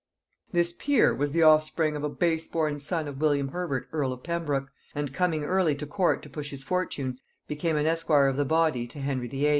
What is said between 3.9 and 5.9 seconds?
earl of Pembroke, and coming early to